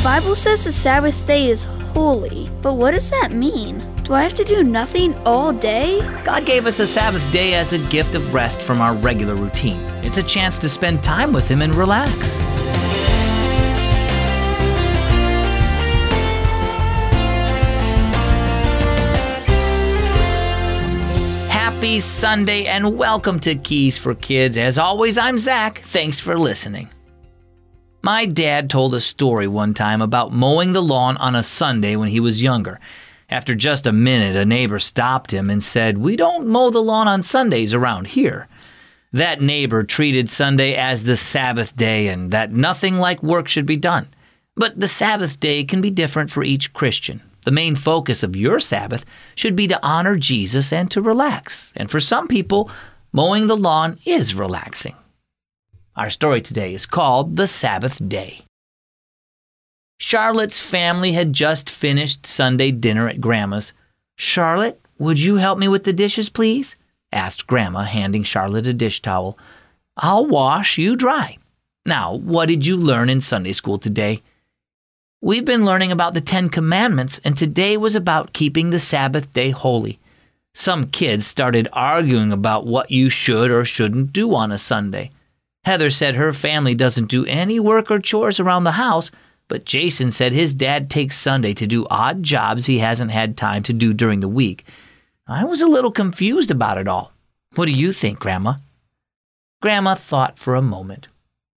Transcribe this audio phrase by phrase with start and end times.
[0.00, 3.84] The Bible says the Sabbath day is holy, but what does that mean?
[4.02, 6.00] Do I have to do nothing all day?
[6.24, 9.78] God gave us a Sabbath day as a gift of rest from our regular routine.
[10.02, 12.36] It's a chance to spend time with Him and relax.
[21.50, 24.56] Happy Sunday and welcome to Keys for Kids.
[24.56, 25.80] As always, I'm Zach.
[25.80, 26.88] Thanks for listening.
[28.02, 32.08] My dad told a story one time about mowing the lawn on a Sunday when
[32.08, 32.80] he was younger.
[33.28, 37.08] After just a minute, a neighbor stopped him and said, We don't mow the lawn
[37.08, 38.48] on Sundays around here.
[39.12, 43.76] That neighbor treated Sunday as the Sabbath day and that nothing like work should be
[43.76, 44.08] done.
[44.56, 47.20] But the Sabbath day can be different for each Christian.
[47.44, 51.70] The main focus of your Sabbath should be to honor Jesus and to relax.
[51.76, 52.70] And for some people,
[53.12, 54.94] mowing the lawn is relaxing.
[56.00, 58.40] Our story today is called The Sabbath Day.
[59.98, 63.74] Charlotte's family had just finished Sunday dinner at Grandma's.
[64.16, 66.74] Charlotte, would you help me with the dishes, please?
[67.12, 69.36] asked Grandma, handing Charlotte a dish towel.
[69.98, 71.36] I'll wash, you dry.
[71.84, 74.22] Now, what did you learn in Sunday school today?
[75.20, 79.50] We've been learning about the Ten Commandments, and today was about keeping the Sabbath day
[79.50, 79.98] holy.
[80.54, 85.10] Some kids started arguing about what you should or shouldn't do on a Sunday.
[85.64, 89.10] Heather said her family doesn't do any work or chores around the house,
[89.48, 93.62] but Jason said his dad takes Sunday to do odd jobs he hasn't had time
[93.64, 94.64] to do during the week.
[95.26, 97.12] I was a little confused about it all.
[97.56, 98.54] What do you think, Grandma?
[99.60, 101.08] Grandma thought for a moment.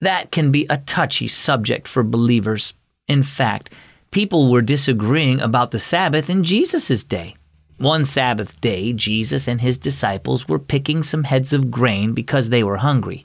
[0.00, 2.74] That can be a touchy subject for believers,
[3.08, 3.72] in fact,
[4.10, 7.36] people were disagreeing about the Sabbath in Jesus' day.
[7.78, 12.62] One Sabbath day, Jesus and his disciples were picking some heads of grain because they
[12.62, 13.24] were hungry.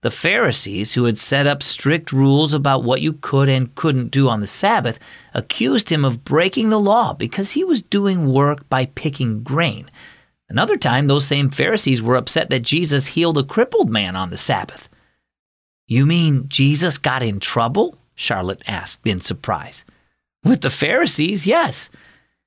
[0.00, 4.28] The Pharisees, who had set up strict rules about what you could and couldn't do
[4.28, 5.00] on the Sabbath,
[5.34, 9.90] accused him of breaking the law because he was doing work by picking grain.
[10.48, 14.38] Another time, those same Pharisees were upset that Jesus healed a crippled man on the
[14.38, 14.88] Sabbath.
[15.88, 17.98] You mean Jesus got in trouble?
[18.14, 19.84] Charlotte asked in surprise.
[20.44, 21.90] With the Pharisees, yes.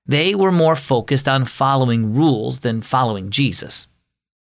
[0.05, 3.87] They were more focused on following rules than following Jesus.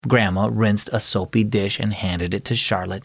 [0.08, 3.04] Grandma rinsed a soapy dish and handed it to Charlotte.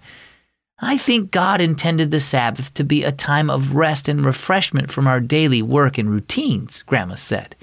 [0.79, 5.07] I think God intended the Sabbath to be a time of rest and refreshment from
[5.07, 7.55] our daily work and routines, Grandma said.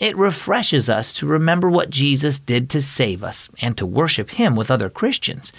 [0.00, 4.56] It refreshes us to remember what Jesus did to save us and to worship Him
[4.56, 5.52] with other Christians.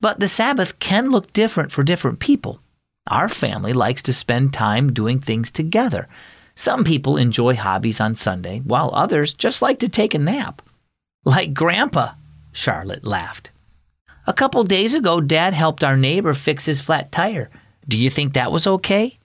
[0.00, 2.60] But the Sabbath can look different for different people.
[3.06, 6.08] Our family likes to spend time doing things together.
[6.56, 10.62] Some people enjoy hobbies on Sunday, while others just like to take a nap.
[11.24, 12.12] Like Grandpa,
[12.56, 13.50] Charlotte laughed.
[14.26, 17.50] A couple days ago, Dad helped our neighbor fix his flat tire.
[17.86, 19.18] Do you think that was okay?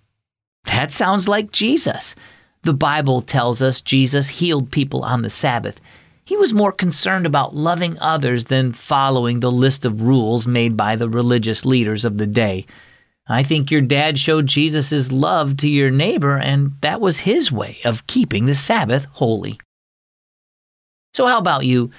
[0.65, 2.15] That sounds like Jesus.
[2.63, 5.81] The Bible tells us Jesus healed people on the Sabbath.
[6.23, 10.95] He was more concerned about loving others than following the list of rules made by
[10.95, 12.67] the religious leaders of the day.
[13.27, 17.79] I think your dad showed Jesus' love to your neighbor, and that was his way
[17.83, 19.59] of keeping the Sabbath holy.
[21.13, 21.91] So, how about you?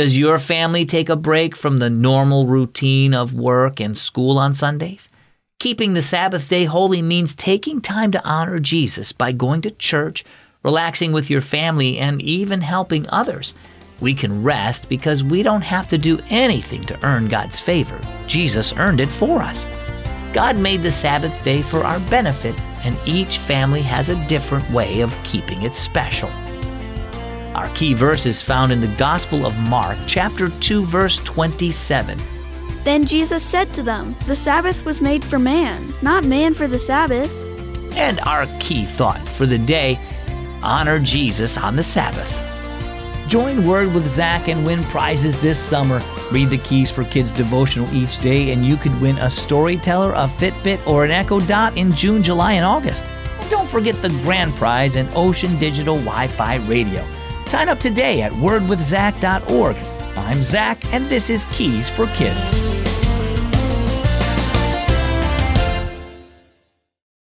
[0.00, 4.54] Does your family take a break from the normal routine of work and school on
[4.54, 5.10] Sundays?
[5.58, 10.24] Keeping the Sabbath day holy means taking time to honor Jesus by going to church,
[10.62, 13.52] relaxing with your family, and even helping others.
[14.00, 18.00] We can rest because we don't have to do anything to earn God's favor.
[18.26, 19.66] Jesus earned it for us.
[20.32, 25.02] God made the Sabbath day for our benefit, and each family has a different way
[25.02, 26.30] of keeping it special.
[27.54, 32.16] Our key verse is found in the Gospel of Mark, chapter 2, verse 27.
[32.84, 36.78] Then Jesus said to them, The Sabbath was made for man, not man for the
[36.78, 37.36] Sabbath.
[37.96, 39.98] And our key thought for the day
[40.62, 42.46] honor Jesus on the Sabbath.
[43.26, 46.00] Join Word with Zach and win prizes this summer.
[46.30, 50.28] Read the Keys for Kids devotional each day, and you could win a Storyteller, a
[50.28, 53.06] Fitbit, or an Echo Dot in June, July, and August.
[53.08, 57.04] And don't forget the grand prize an Ocean Digital Wi Fi radio.
[57.50, 59.76] Sign up today at wordwithzach.org.
[60.16, 62.79] I'm Zach, and this is Keys for Kids.